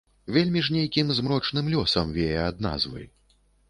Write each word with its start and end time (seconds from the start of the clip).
Вельмі 0.37 0.63
ж 0.67 0.73
нейкім 0.77 1.13
змрочным 1.19 1.71
лёсам 1.77 2.17
вее 2.19 2.43
ад 2.49 2.69
назвы. 2.71 3.11